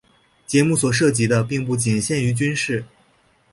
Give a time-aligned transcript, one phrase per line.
[0.47, 2.83] 节目所涉及的并不仅限于军事。